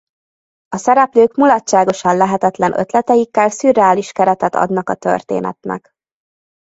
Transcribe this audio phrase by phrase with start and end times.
[0.67, 5.91] A szereplők mulatságosan lehetetlen ötleteikkel szürreális keretet adnak a történetnek.